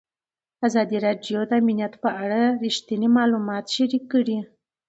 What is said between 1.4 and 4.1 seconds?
د امنیت په اړه رښتیني معلومات شریک